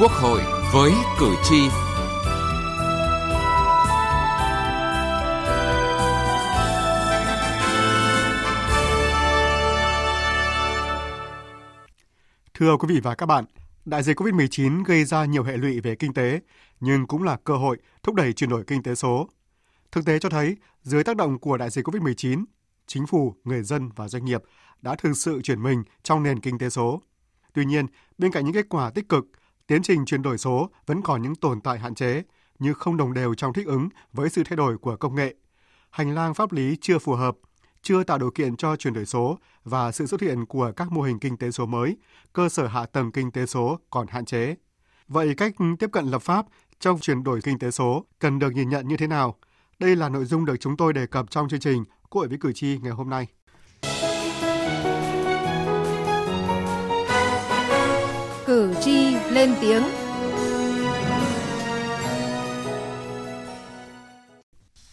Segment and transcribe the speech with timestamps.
[0.00, 0.40] Quốc hội
[0.72, 1.68] với cử tri.
[12.54, 13.44] Thưa quý vị và các bạn,
[13.84, 16.40] đại dịch COVID-19 gây ra nhiều hệ lụy về kinh tế,
[16.80, 19.28] nhưng cũng là cơ hội thúc đẩy chuyển đổi kinh tế số.
[19.92, 22.44] Thực tế cho thấy, dưới tác động của đại dịch COVID-19,
[22.86, 24.42] chính phủ, người dân và doanh nghiệp
[24.82, 27.02] đã thực sự chuyển mình trong nền kinh tế số.
[27.52, 27.86] Tuy nhiên,
[28.18, 29.24] bên cạnh những kết quả tích cực,
[29.70, 32.22] tiến trình chuyển đổi số vẫn còn những tồn tại hạn chế
[32.58, 35.34] như không đồng đều trong thích ứng với sự thay đổi của công nghệ.
[35.90, 37.36] Hành lang pháp lý chưa phù hợp,
[37.82, 41.02] chưa tạo điều kiện cho chuyển đổi số và sự xuất hiện của các mô
[41.02, 41.96] hình kinh tế số mới,
[42.32, 44.54] cơ sở hạ tầng kinh tế số còn hạn chế.
[45.08, 46.46] Vậy cách tiếp cận lập pháp
[46.80, 49.38] trong chuyển đổi kinh tế số cần được nhìn nhận như thế nào?
[49.78, 52.52] Đây là nội dung được chúng tôi đề cập trong chương trình Cội với cử
[52.52, 53.26] tri ngày hôm nay.
[58.50, 59.82] Cử tri lên tiếng.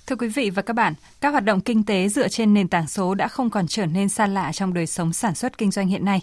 [0.08, 2.88] Thưa quý vị và các bạn, các hoạt động kinh tế dựa trên nền tảng
[2.88, 5.88] số đã không còn trở nên xa lạ trong đời sống sản xuất kinh doanh
[5.88, 6.22] hiện nay.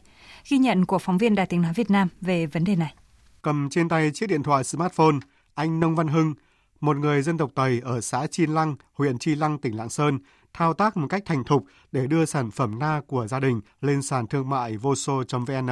[0.49, 2.95] Ghi nhận của phóng viên Đài Tiếng Nói Việt Nam về vấn đề này.
[3.43, 5.17] Cầm trên tay chiếc điện thoại smartphone,
[5.55, 6.35] anh Nông Văn Hưng,
[6.81, 10.19] một người dân tộc Tây ở xã Chi Lăng, huyện Chi Lăng, tỉnh Lạng Sơn,
[10.53, 14.03] thao tác một cách thành thục để đưa sản phẩm na của gia đình lên
[14.03, 15.71] sàn thương mại voso.vn.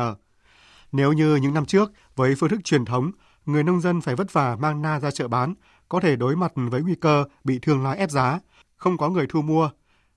[0.93, 3.11] Nếu như những năm trước, với phương thức truyền thống,
[3.47, 5.55] người nông dân phải vất vả mang na ra chợ bán,
[5.89, 8.39] có thể đối mặt với nguy cơ bị thương lái ép giá,
[8.77, 9.71] không có người thu mua,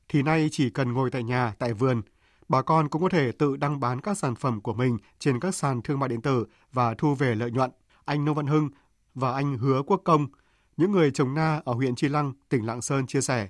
[0.09, 2.01] thì nay chỉ cần ngồi tại nhà, tại vườn,
[2.49, 5.55] bà con cũng có thể tự đăng bán các sản phẩm của mình trên các
[5.55, 7.71] sàn thương mại điện tử và thu về lợi nhuận.
[8.05, 8.69] Anh Nông Văn Hưng
[9.13, 10.27] và anh Hứa Quốc Công,
[10.77, 13.47] những người trồng na ở huyện Chi Lăng, tỉnh Lạng Sơn chia sẻ.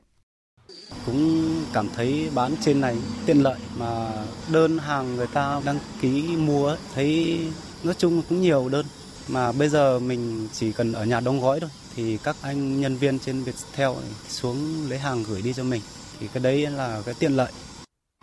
[1.06, 4.12] Cũng cảm thấy bán trên này tiện lợi mà
[4.52, 7.40] đơn hàng người ta đăng ký mua thấy
[7.84, 8.86] nói chung cũng nhiều đơn
[9.28, 12.96] mà bây giờ mình chỉ cần ở nhà đóng gói thôi, thì các anh nhân
[12.96, 13.90] viên trên Viettel
[14.28, 15.82] xuống lấy hàng gửi đi cho mình
[16.20, 17.52] thì cái đấy là cái tiện lợi.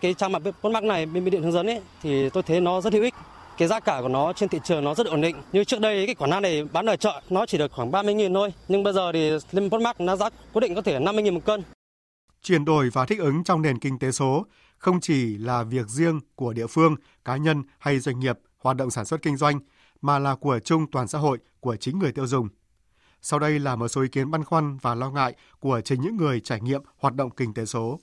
[0.03, 2.93] Cái trang mạng Postmark này, bên điện hướng dẫn ấy, thì tôi thấy nó rất
[2.93, 3.15] hữu ích.
[3.59, 5.37] Cái giá cả của nó trên thị trường nó rất ổn định.
[5.53, 8.15] Như trước đây, cái quả na này bán ở chợ, nó chỉ được khoảng 30
[8.15, 8.53] 000 thôi.
[8.69, 11.45] Nhưng bây giờ thì lên mắc nó giá cố định có thể 50 000 một
[11.45, 11.63] cân.
[12.43, 14.47] Chuyển đổi và thích ứng trong nền kinh tế số
[14.79, 18.91] không chỉ là việc riêng của địa phương, cá nhân hay doanh nghiệp hoạt động
[18.91, 19.61] sản xuất kinh doanh,
[20.01, 22.49] mà là của chung toàn xã hội, của chính người tiêu dùng.
[23.23, 26.17] Sau đây là một số ý kiến băn khoăn và lo ngại của chính những
[26.17, 28.01] người trải nghiệm hoạt động kinh tế số.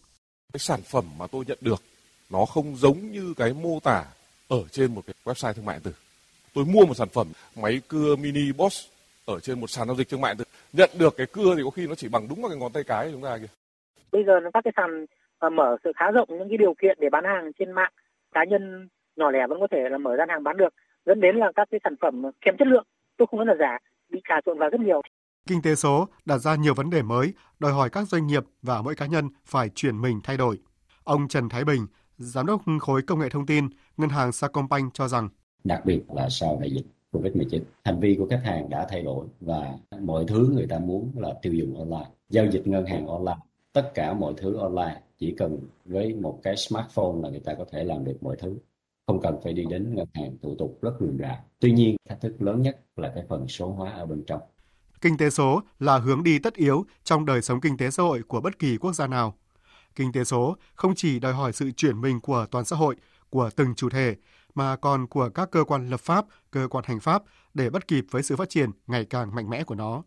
[0.53, 1.81] Cái sản phẩm mà tôi nhận được
[2.29, 4.06] nó không giống như cái mô tả
[4.47, 5.94] ở trên một cái website thương mại điện tử.
[6.53, 8.77] Tôi mua một sản phẩm máy cưa mini Boss
[9.25, 10.53] ở trên một sàn giao dịch thương mại điện tử.
[10.73, 12.83] Nhận được cái cưa thì có khi nó chỉ bằng đúng vào cái ngón tay
[12.83, 13.47] cái của chúng ta kìa
[14.12, 15.06] bây giờ các cái sàn
[15.47, 17.92] uh, mở sự khá rộng những cái điều kiện để bán hàng trên mạng
[18.31, 20.74] cá nhân nhỏ lẻ vẫn có thể là mở gian hàng bán được.
[21.06, 22.86] Dẫn đến là các cái sản phẩm kém chất lượng
[23.18, 23.78] tôi không nói là giả
[24.09, 25.02] bị trà trộn vào rất nhiều.
[25.48, 28.81] Kinh tế số đặt ra nhiều vấn đề mới, đòi hỏi các doanh nghiệp và
[28.81, 30.58] mỗi cá nhân phải chuyển mình thay đổi.
[31.03, 31.88] Ông Trần Thái Bình,
[32.18, 35.30] Giám đốc khối công nghệ thông tin, Ngân hàng Sacombank cho rằng
[35.64, 39.25] Đặc biệt là sau đại dịch COVID-19, hành vi của khách hàng đã thay đổi
[39.40, 43.40] và mọi thứ người ta muốn là tiêu dùng online, giao dịch ngân hàng online
[43.81, 45.01] tất cả mọi thứ online.
[45.19, 48.57] Chỉ cần với một cái smartphone là người ta có thể làm được mọi thứ.
[49.07, 51.40] Không cần phải đi đến ngân hàng thủ tục rất rườm rà.
[51.59, 54.41] Tuy nhiên, thách thức lớn nhất là cái phần số hóa ở bên trong.
[55.01, 58.22] Kinh tế số là hướng đi tất yếu trong đời sống kinh tế xã hội
[58.28, 59.35] của bất kỳ quốc gia nào.
[59.95, 62.95] Kinh tế số không chỉ đòi hỏi sự chuyển mình của toàn xã hội,
[63.29, 64.16] của từng chủ thể,
[64.56, 67.23] mà còn của các cơ quan lập pháp, cơ quan hành pháp
[67.53, 70.03] để bắt kịp với sự phát triển ngày càng mạnh mẽ của nó.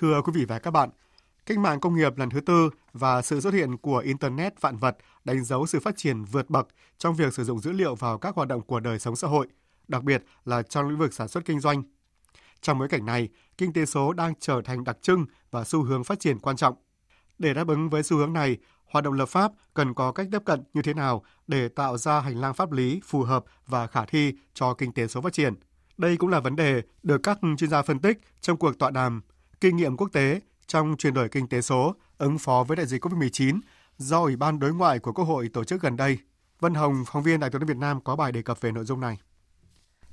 [0.00, 0.90] Thưa quý vị và các bạn,
[1.46, 4.96] cách mạng công nghiệp lần thứ tư và sự xuất hiện của Internet vạn vật
[5.24, 6.68] đánh dấu sự phát triển vượt bậc
[6.98, 9.46] trong việc sử dụng dữ liệu vào các hoạt động của đời sống xã hội,
[9.88, 11.82] đặc biệt là trong lĩnh vực sản xuất kinh doanh.
[12.60, 13.28] Trong bối cảnh này,
[13.58, 16.74] kinh tế số đang trở thành đặc trưng và xu hướng phát triển quan trọng.
[17.38, 20.42] Để đáp ứng với xu hướng này, hoạt động lập pháp cần có cách tiếp
[20.44, 24.04] cận như thế nào để tạo ra hành lang pháp lý phù hợp và khả
[24.04, 25.54] thi cho kinh tế số phát triển.
[25.98, 29.22] Đây cũng là vấn đề được các chuyên gia phân tích trong cuộc tọa đàm
[29.60, 33.04] kinh nghiệm quốc tế trong chuyển đổi kinh tế số, ứng phó với đại dịch
[33.04, 33.60] COVID-19
[33.98, 36.18] do Ủy ban Đối ngoại của Quốc hội tổ chức gần đây.
[36.60, 39.00] Vân Hồng, phóng viên Đài tiếng Việt Nam có bài đề cập về nội dung
[39.00, 39.18] này.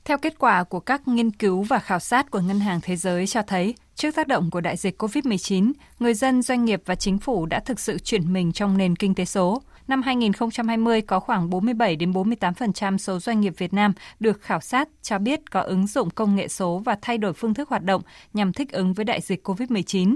[0.05, 3.27] Theo kết quả của các nghiên cứu và khảo sát của Ngân hàng Thế giới
[3.27, 7.17] cho thấy, trước tác động của đại dịch COVID-19, người dân, doanh nghiệp và chính
[7.17, 9.61] phủ đã thực sự chuyển mình trong nền kinh tế số.
[9.87, 14.89] Năm 2020 có khoảng 47 đến 48% số doanh nghiệp Việt Nam được khảo sát
[15.01, 18.01] cho biết có ứng dụng công nghệ số và thay đổi phương thức hoạt động
[18.33, 20.15] nhằm thích ứng với đại dịch COVID-19.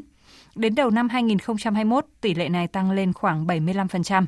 [0.55, 4.25] Đến đầu năm 2021, tỷ lệ này tăng lên khoảng 75%.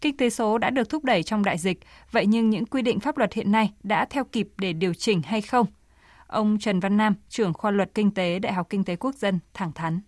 [0.00, 1.80] Kinh tế số đã được thúc đẩy trong đại dịch,
[2.10, 5.22] vậy nhưng những quy định pháp luật hiện nay đã theo kịp để điều chỉnh
[5.22, 5.66] hay không?
[6.26, 9.38] Ông Trần Văn Nam, trưởng khoa luật kinh tế Đại học Kinh tế Quốc dân
[9.54, 10.00] thẳng thắn.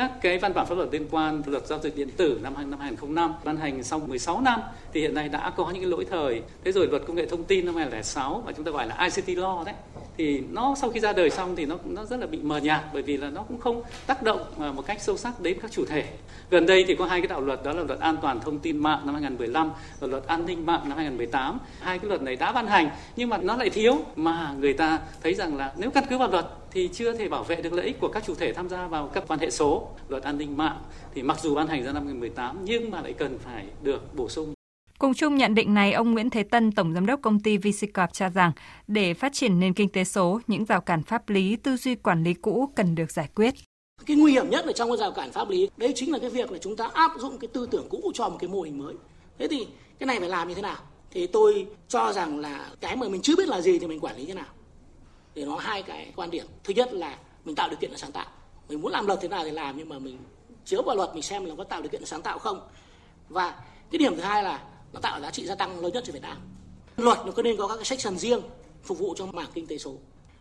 [0.00, 3.34] Các cái văn bản pháp luật liên quan luật giao dịch điện tử năm 2005
[3.44, 4.60] ban hành sau 16 năm
[4.92, 6.42] thì hiện nay đã có những cái lỗi thời.
[6.64, 9.38] Thế rồi luật công nghệ thông tin năm 2006 mà chúng ta gọi là ICT
[9.38, 9.74] law đấy,
[10.16, 12.80] thì nó sau khi ra đời xong thì nó nó rất là bị mờ nhạt
[12.92, 15.70] bởi vì là nó cũng không tác động à, một cách sâu sắc đến các
[15.72, 16.04] chủ thể.
[16.50, 18.78] Gần đây thì có hai cái đạo luật, đó là luật an toàn thông tin
[18.78, 19.70] mạng năm 2015
[20.00, 21.58] và luật an ninh mạng năm 2018.
[21.80, 24.98] Hai cái luật này đã ban hành nhưng mà nó lại thiếu mà người ta
[25.22, 26.46] thấy rằng là nếu căn cứ vào luật
[26.76, 29.06] thì chưa thể bảo vệ được lợi ích của các chủ thể tham gia vào
[29.06, 29.88] các quan hệ số.
[30.08, 30.82] Luật an ninh mạng
[31.14, 34.28] thì mặc dù ban hành ra năm 2018 nhưng mà lại cần phải được bổ
[34.28, 34.54] sung
[34.98, 38.12] Cùng chung nhận định này, ông Nguyễn Thế Tân, Tổng Giám đốc công ty VCCorp
[38.12, 38.52] cho rằng
[38.86, 42.24] để phát triển nền kinh tế số, những rào cản pháp lý, tư duy quản
[42.24, 43.54] lý cũ cần được giải quyết.
[44.06, 46.30] Cái nguy hiểm nhất ở trong cái rào cản pháp lý, đấy chính là cái
[46.30, 48.78] việc là chúng ta áp dụng cái tư tưởng cũ cho một cái mô hình
[48.78, 48.94] mới.
[49.38, 49.66] Thế thì
[49.98, 50.78] cái này phải làm như thế nào?
[51.10, 54.16] Thì tôi cho rằng là cái mà mình chưa biết là gì thì mình quản
[54.16, 54.46] lý thế nào.
[55.36, 56.46] Để nó hai cái quan điểm.
[56.64, 58.26] Thứ nhất là mình tạo điều kiện để sáng tạo.
[58.68, 60.18] Mình muốn làm luật thế nào thì làm, nhưng mà mình
[60.64, 62.68] chiếu vào luật, mình xem là có tạo điều kiện để sáng tạo không.
[63.28, 66.12] Và cái điểm thứ hai là nó tạo giá trị gia tăng lớn nhất cho
[66.12, 66.36] Việt Nam.
[66.96, 68.40] Luật nó có nên có các cái section riêng
[68.84, 69.94] phục vụ cho mảng kinh tế số.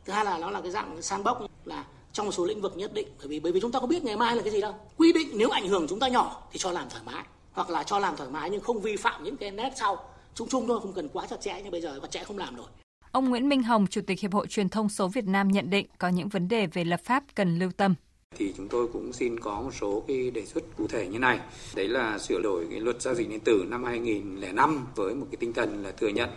[0.06, 2.94] Thứ hai là nó là cái dạng sandbox là trong một số lĩnh vực nhất
[2.94, 4.74] định bởi vì bởi vì chúng ta có biết ngày mai là cái gì đâu.
[4.98, 7.84] Quy định nếu ảnh hưởng chúng ta nhỏ thì cho làm thoải mái hoặc là
[7.84, 10.10] cho làm thoải mái nhưng không vi phạm những cái nét sau.
[10.36, 12.56] Chung chung thôi, không cần quá chặt chẽ nhưng bây giờ chặt chẽ không làm
[12.56, 12.68] rồi
[13.16, 15.86] Ông Nguyễn Minh Hồng, Chủ tịch Hiệp hội Truyền thông số Việt Nam nhận định
[15.98, 17.96] có những vấn đề về lập pháp cần lưu tâm
[18.38, 21.40] thì chúng tôi cũng xin có một số cái đề xuất cụ thể như này.
[21.76, 25.38] Đấy là sửa đổi cái luật giao dịch điện tử năm 2005 với một cái
[25.40, 26.30] tinh thần là thừa nhận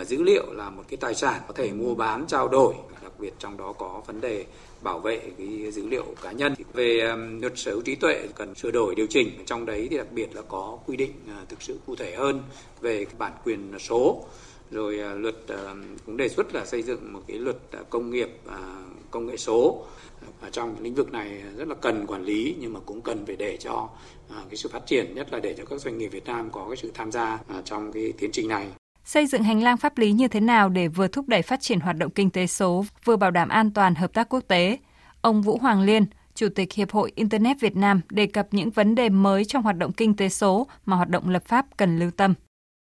[0.00, 3.12] uh, dữ liệu là một cái tài sản có thể mua bán trao đổi, đặc
[3.18, 4.46] biệt trong đó có vấn đề
[4.82, 6.54] bảo vệ cái dữ liệu cá nhân.
[6.72, 9.96] Về um, luật sở hữu trí tuệ cần sửa đổi điều chỉnh trong đấy thì
[9.96, 11.12] đặc biệt là có quy định
[11.42, 12.42] uh, thực sự cụ thể hơn
[12.80, 14.24] về cái bản quyền số
[14.72, 15.74] rồi à, luật à,
[16.06, 18.28] cũng đề xuất là xây dựng một cái luật à, công nghiệp
[19.10, 19.84] công nghệ số
[20.40, 23.36] ở trong lĩnh vực này rất là cần quản lý nhưng mà cũng cần phải
[23.36, 23.88] để cho
[24.28, 26.76] cái sự phát triển nhất là để cho các doanh nghiệp Việt Nam có cái
[26.76, 28.66] sự tham gia trong cái tiến trình này.
[29.04, 31.80] Xây dựng hành lang pháp lý như thế nào để vừa thúc đẩy phát triển
[31.80, 34.78] hoạt động kinh tế số, vừa bảo đảm an toàn hợp tác quốc tế?
[35.20, 38.94] Ông Vũ Hoàng Liên, Chủ tịch Hiệp hội Internet Việt Nam đề cập những vấn
[38.94, 42.10] đề mới trong hoạt động kinh tế số mà hoạt động lập pháp cần lưu
[42.10, 42.34] tâm.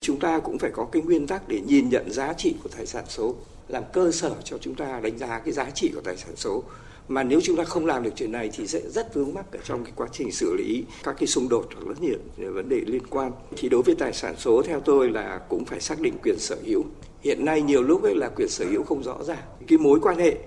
[0.06, 2.86] Chúng ta cũng phải có cái nguyên tắc để nhìn nhận giá trị của tài
[2.86, 3.36] sản số,
[3.68, 6.64] làm cơ sở cho chúng ta đánh giá cái giá trị của tài sản số.
[7.08, 9.60] Mà nếu chúng ta không làm được chuyện này thì sẽ rất vướng mắc ở
[9.64, 12.18] trong cái quá trình xử lý các cái xung đột hoặc rất nhiều
[12.54, 13.32] vấn đề liên quan.
[13.58, 16.58] Thì đối với tài sản số theo tôi là cũng phải xác định quyền sở
[16.66, 16.84] hữu.
[17.22, 19.44] Hiện nay nhiều lúc ấy là quyền sở hữu không rõ ràng.
[19.68, 20.38] Cái mối quan hệ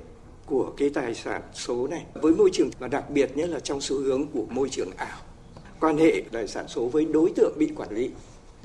[0.47, 3.81] của cái tài sản số này với môi trường và đặc biệt nhất là trong
[3.81, 5.19] xu hướng của môi trường ảo.
[5.81, 8.11] Quan hệ tài sản số với đối tượng bị quản lý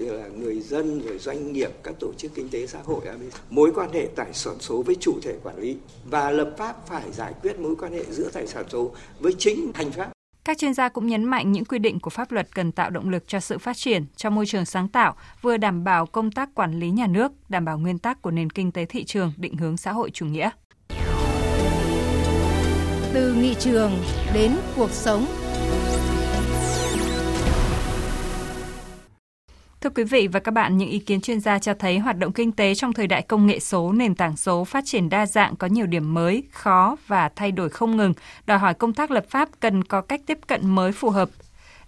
[0.06, 3.06] là người dân rồi doanh nghiệp các tổ chức kinh tế xã hội
[3.50, 7.12] mối quan hệ tài sản số với chủ thể quản lý và lập pháp phải
[7.12, 10.12] giải quyết mối quan hệ giữa tài sản số với chính hành pháp
[10.50, 13.10] các chuyên gia cũng nhấn mạnh những quy định của pháp luật cần tạo động
[13.10, 16.56] lực cho sự phát triển trong môi trường sáng tạo, vừa đảm bảo công tác
[16.56, 19.58] quản lý nhà nước, đảm bảo nguyên tắc của nền kinh tế thị trường định
[19.58, 20.50] hướng xã hội chủ nghĩa.
[23.14, 23.92] Từ nghị trường
[24.34, 25.26] đến cuộc sống
[29.82, 32.32] Thưa quý vị và các bạn, những ý kiến chuyên gia cho thấy hoạt động
[32.32, 35.56] kinh tế trong thời đại công nghệ số, nền tảng số phát triển đa dạng
[35.56, 38.14] có nhiều điểm mới, khó và thay đổi không ngừng,
[38.48, 41.30] đòi hỏi công tác lập pháp cần có cách tiếp cận mới phù hợp.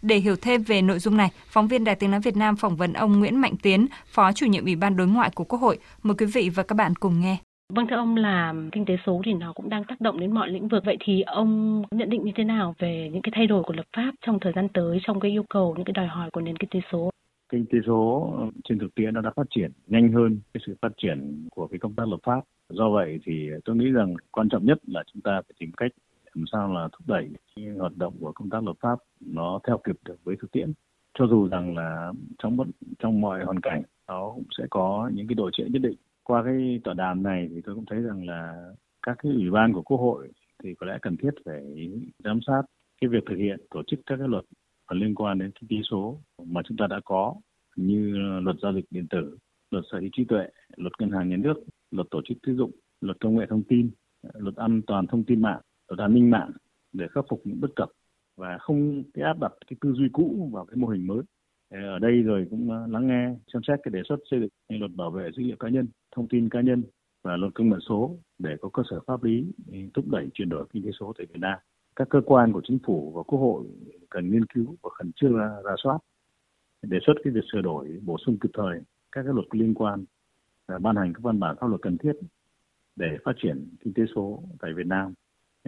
[0.01, 2.75] Để hiểu thêm về nội dung này, phóng viên Đài Tiếng Nói Việt Nam phỏng
[2.75, 5.77] vấn ông Nguyễn Mạnh Tiến, Phó chủ nhiệm Ủy ban Đối ngoại của Quốc hội.
[6.03, 7.37] Mời quý vị và các bạn cùng nghe.
[7.75, 10.49] Vâng thưa ông là kinh tế số thì nó cũng đang tác động đến mọi
[10.49, 10.83] lĩnh vực.
[10.85, 13.85] Vậy thì ông nhận định như thế nào về những cái thay đổi của lập
[13.97, 16.57] pháp trong thời gian tới trong cái yêu cầu những cái đòi hỏi của nền
[16.57, 17.11] kinh tế số?
[17.51, 20.75] Kinh tế số ờ, trên thực tiễn nó đã phát triển nhanh hơn cái sự
[20.81, 22.41] phát triển của cái công tác lập pháp.
[22.69, 25.91] Do vậy thì tôi nghĩ rằng quan trọng nhất là chúng ta phải tìm cách
[26.33, 27.29] làm sao là thúc đẩy
[27.77, 30.73] hoạt động của công tác lập pháp nó theo kịp được với thực tiễn.
[31.19, 32.67] Cho dù rằng là trong bất,
[32.99, 35.95] trong mọi hoàn cảnh, nó cũng sẽ có những cái độ trễ nhất định.
[36.23, 38.71] Qua cái tọa đàm này thì tôi cũng thấy rằng là
[39.03, 40.31] các cái ủy ban của Quốc hội
[40.63, 41.91] thì có lẽ cần thiết phải
[42.23, 42.61] giám sát
[43.01, 44.45] cái việc thực hiện tổ chức các cái luật
[44.93, 47.35] liên quan đến kinh tế số mà chúng ta đã có
[47.75, 49.37] như luật giao dịch điện tử,
[49.71, 51.53] luật sở hữu trí tuệ, luật ngân hàng nhà nước,
[51.91, 52.71] luật tổ chức tín dụng,
[53.01, 53.91] luật công nghệ thông tin,
[54.33, 56.51] luật an toàn thông tin mạng, luật an ninh mạng
[56.93, 57.89] để khắc phục những bất cập
[58.37, 61.21] và không cái áp đặt cái tư duy cũ vào cái mô hình mới.
[61.69, 64.91] Ở đây rồi cũng ờ, lắng nghe xem xét cái đề xuất xây dựng luật
[64.95, 66.83] bảo vệ dữ liệu cá nhân, thông tin cá nhân
[67.23, 70.49] và luật công nghệ số để có cơ sở pháp lý ờ, thúc đẩy chuyển
[70.49, 71.59] đổi kinh tế số tại Việt Nam.
[72.01, 73.65] Các cơ quan của chính phủ và quốc hội
[74.09, 75.97] cần nghiên cứu và khẩn trương ra soát
[76.81, 78.79] đề xuất cái việc sửa đổi, bổ sung kịp thời
[79.11, 80.05] các cái luật liên quan
[80.67, 82.11] và ban hành các văn bản pháp luật cần thiết
[82.95, 85.13] để phát triển kinh tế số tại Việt Nam.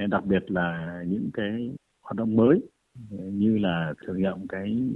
[0.10, 2.62] Đặc biệt là những cái hoạt động mới
[3.10, 4.92] như là thử nghiệm cái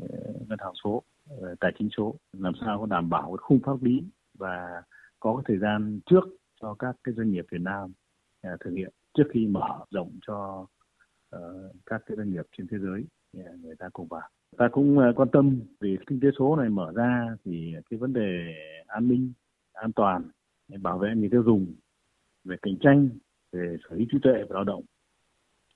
[0.00, 1.02] ờ, ngân hàng số
[1.40, 4.02] ờ, tài chính số, làm sao có đảm bảo cái khung pháp lý
[4.38, 4.82] và
[5.20, 6.24] có cái thời gian trước
[6.60, 7.92] cho các cái doanh nghiệp Việt Nam
[8.42, 10.66] à, thực hiện trước khi mở rộng cho
[11.36, 11.40] uh,
[11.86, 13.04] các cái doanh nghiệp trên thế giới
[13.62, 14.28] người ta cùng vào.
[14.56, 18.12] Ta cũng ờ, quan tâm vì kinh tế số này mở ra thì cái vấn
[18.12, 18.54] đề
[18.86, 19.32] an ninh,
[19.72, 20.30] an toàn,
[20.82, 21.74] bảo vệ người tiêu dùng,
[22.44, 23.08] về cạnh tranh,
[23.52, 24.84] về sở hữu trí tuệ và lao động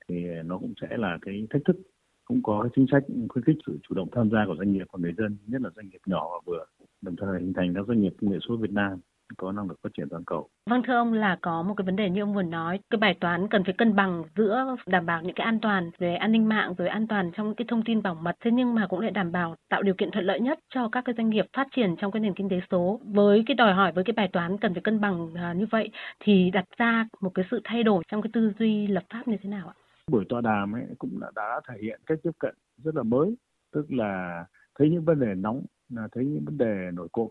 [0.09, 1.77] thì nó cũng sẽ là cái thách thức
[2.25, 4.87] cũng có cái chính sách khuyến khích sự chủ động tham gia của doanh nghiệp
[4.93, 6.65] và người dân nhất là doanh nghiệp nhỏ và vừa
[7.01, 9.01] đồng thời hình thành các doanh nghiệp công nghệ số Việt Nam
[9.39, 10.49] có năng lực phát triển toàn cầu.
[10.71, 13.15] Vâng thưa ông là có một cái vấn đề như ông vừa nói, cái bài
[13.21, 16.49] toán cần phải cân bằng giữa đảm bảo những cái an toàn về an ninh
[16.49, 19.11] mạng rồi an toàn trong cái thông tin bảo mật thế nhưng mà cũng lại
[19.11, 21.97] đảm bảo tạo điều kiện thuận lợi nhất cho các cái doanh nghiệp phát triển
[21.97, 23.01] trong cái nền kinh tế số.
[23.05, 25.91] Với cái đòi hỏi với cái bài toán cần phải cân bằng à, như vậy
[26.21, 29.37] thì đặt ra một cái sự thay đổi trong cái tư duy lập pháp như
[29.43, 29.75] thế nào ạ?
[30.11, 33.37] Buổi tọa đàm ấy cũng đã, đã thể hiện cách tiếp cận rất là mới,
[33.73, 34.45] tức là
[34.79, 37.29] thấy những vấn đề nóng, là thấy những vấn đề nổi cộm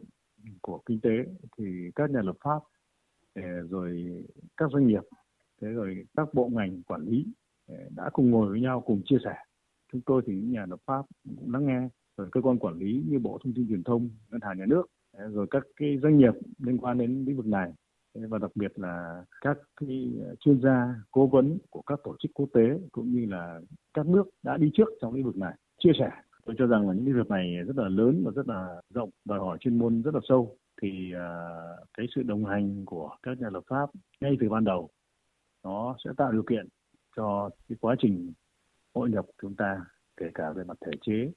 [0.62, 1.10] của kinh tế
[1.58, 2.60] thì các nhà lập pháp
[3.36, 4.24] ờ, rồi
[4.58, 5.04] các doanh nghiệp,
[5.62, 7.26] thế rồi các bộ ngành quản lý
[7.68, 9.36] ờ, đã cùng ngồi với nhau cùng chia sẻ.
[9.92, 11.06] Chúng tôi thì những nhà lập pháp
[11.38, 14.42] cũng lắng nghe, rồi cơ quan quản lý như bộ thông tin truyền thông, ngân
[14.42, 14.86] hàng nhà nước
[15.30, 17.74] rồi các cái doanh nghiệp liên quan đến lĩnh vực này.
[18.14, 22.50] Và đặc biệt là các cái chuyên gia cố vấn của các tổ chức quốc
[22.54, 23.62] tế cũng như là
[23.94, 26.10] các nước đã đi trước trong lĩnh vực này, chia sẻ
[26.52, 29.10] tôi cho rằng là những cái việc này rất là lớn và rất là rộng
[29.26, 33.40] đòi hỏi chuyên môn rất là sâu thì uh, cái sự đồng hành của các
[33.40, 33.90] nhà lập pháp
[34.22, 34.90] ngay từ ban đầu
[35.64, 36.68] nó sẽ tạo điều kiện
[37.16, 38.34] cho cái quá trình
[38.96, 39.86] hội nhập của chúng ta
[40.18, 41.32] kể cả về mặt thể chế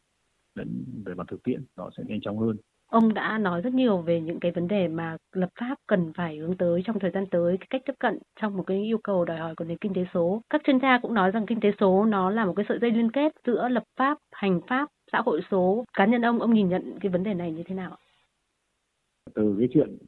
[0.54, 2.56] lẫn về mặt thực tiễn nó sẽ nhanh chóng hơn
[2.86, 6.36] Ông đã nói rất nhiều về những cái vấn đề mà lập pháp cần phải
[6.36, 9.24] hướng tới trong thời gian tới, cái cách tiếp cận trong một cái yêu cầu
[9.24, 10.42] đòi hỏi của nền kinh tế số.
[10.50, 12.90] Các chuyên gia cũng nói rằng kinh tế số nó là một cái sợi dây
[12.90, 15.84] liên kết giữa lập pháp, hành pháp, xã hội số.
[15.92, 17.96] Cá nhân ông, ông nhìn nhận cái vấn đề này như thế nào?
[19.34, 19.98] Từ cái chuyện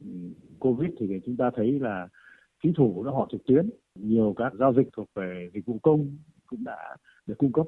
[0.59, 2.07] Covid thì chúng ta thấy là
[2.63, 6.17] chính phủ đã họp trực tuyến, nhiều các giao dịch thuộc về dịch vụ công
[6.47, 6.95] cũng đã
[7.25, 7.65] được cung cấp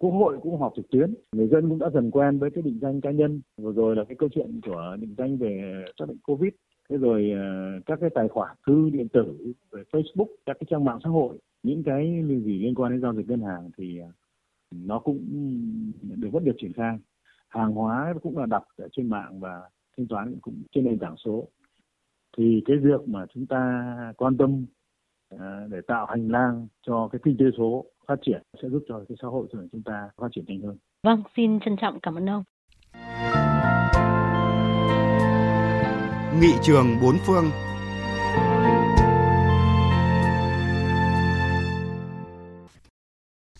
[0.00, 2.78] quốc hội cũng họp trực tuyến người dân cũng đã dần quen với cái định
[2.82, 6.18] danh cá nhân vừa rồi là cái câu chuyện của định danh về xác định
[6.22, 6.52] covid
[6.90, 10.84] thế rồi ờ, các cái tài khoản thư điện tử về facebook các cái trang
[10.84, 14.08] mạng xã hội những cái gì liên quan đến giao dịch ngân hàng thì ờ,
[14.70, 15.20] nó cũng
[16.02, 16.98] được vẫn được triển khai
[17.48, 19.60] hàng hóa cũng là đặt ở trên mạng và
[19.96, 21.48] thanh toán cũng trên nền tảng số
[22.36, 24.66] thì cái việc mà chúng ta quan tâm
[25.34, 29.04] uh, để tạo hành lang cho cái kinh tế số phát triển sẽ giúp cho
[29.08, 30.76] cái xã hội của chúng ta phát triển nhanh hơn.
[31.02, 32.44] Vâng, xin trân trọng cảm ơn ông.
[36.40, 37.44] Nghị trường bốn phương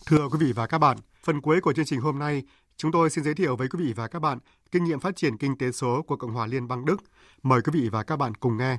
[0.09, 2.43] Thưa quý vị và các bạn, phần cuối của chương trình hôm nay,
[2.77, 4.39] chúng tôi xin giới thiệu với quý vị và các bạn
[4.71, 6.97] kinh nghiệm phát triển kinh tế số của Cộng hòa Liên bang Đức.
[7.43, 8.77] Mời quý vị và các bạn cùng nghe.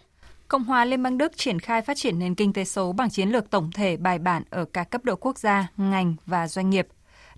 [0.49, 3.28] Cộng hòa Liên bang Đức triển khai phát triển nền kinh tế số bằng chiến
[3.28, 6.88] lược tổng thể bài bản ở cả cấp độ quốc gia, ngành và doanh nghiệp.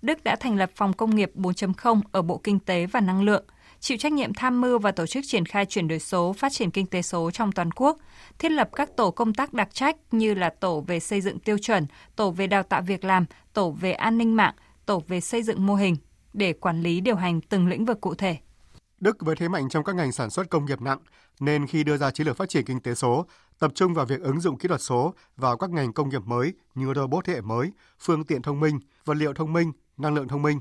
[0.01, 3.45] Đức đã thành lập phòng công nghiệp 4.0 ở Bộ Kinh tế và Năng lượng,
[3.81, 6.71] chịu trách nhiệm tham mưu và tổ chức triển khai chuyển đổi số, phát triển
[6.71, 7.97] kinh tế số trong toàn quốc,
[8.39, 11.57] thiết lập các tổ công tác đặc trách như là tổ về xây dựng tiêu
[11.57, 14.53] chuẩn, tổ về đào tạo việc làm, tổ về an ninh mạng,
[14.85, 15.95] tổ về xây dựng mô hình
[16.33, 18.37] để quản lý điều hành từng lĩnh vực cụ thể.
[18.99, 20.99] Đức với thế mạnh trong các ngành sản xuất công nghiệp nặng,
[21.39, 23.25] nên khi đưa ra chiến lược phát triển kinh tế số,
[23.59, 26.53] tập trung vào việc ứng dụng kỹ thuật số vào các ngành công nghiệp mới
[26.75, 30.27] như robot thế hệ mới, phương tiện thông minh, vật liệu thông minh, năng lượng
[30.27, 30.59] thông minh.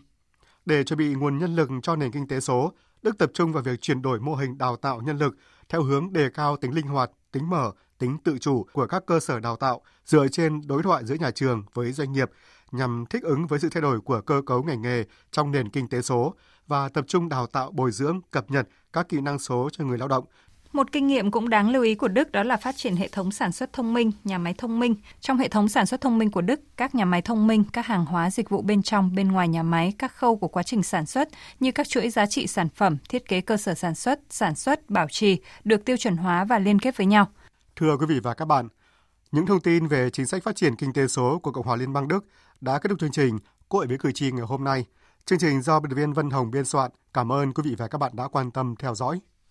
[0.66, 2.72] Để chuẩn bị nguồn nhân lực cho nền kinh tế số,
[3.02, 5.36] Đức tập trung vào việc chuyển đổi mô hình đào tạo nhân lực
[5.68, 9.20] theo hướng đề cao tính linh hoạt, tính mở, tính tự chủ của các cơ
[9.20, 12.30] sở đào tạo dựa trên đối thoại giữa nhà trường với doanh nghiệp
[12.72, 15.88] nhằm thích ứng với sự thay đổi của cơ cấu ngành nghề trong nền kinh
[15.88, 16.34] tế số
[16.66, 19.98] và tập trung đào tạo bồi dưỡng, cập nhật các kỹ năng số cho người
[19.98, 20.24] lao động
[20.72, 23.30] một kinh nghiệm cũng đáng lưu ý của Đức đó là phát triển hệ thống
[23.30, 24.94] sản xuất thông minh, nhà máy thông minh.
[25.20, 27.86] Trong hệ thống sản xuất thông minh của Đức, các nhà máy thông minh, các
[27.86, 30.82] hàng hóa dịch vụ bên trong, bên ngoài nhà máy, các khâu của quá trình
[30.82, 31.28] sản xuất
[31.60, 34.90] như các chuỗi giá trị sản phẩm, thiết kế cơ sở sản xuất, sản xuất,
[34.90, 37.28] bảo trì được tiêu chuẩn hóa và liên kết với nhau.
[37.76, 38.68] Thưa quý vị và các bạn,
[39.32, 41.92] những thông tin về chính sách phát triển kinh tế số của Cộng hòa Liên
[41.92, 42.26] bang Đức
[42.60, 44.84] đã kết thúc chương trình Cội với cử tri ngày hôm nay.
[45.24, 46.90] Chương trình do biên tập viên Vân Hồng biên soạn.
[47.14, 49.20] Cảm ơn quý vị và các bạn đã quan tâm theo dõi.